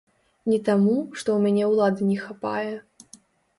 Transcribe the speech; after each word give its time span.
Не 0.51 0.55
таму, 0.69 0.95
што 1.19 1.27
ў 1.35 1.37
мяне 1.45 1.69
ўлады 1.73 2.01
не 2.11 2.19
хапае. 2.25 2.73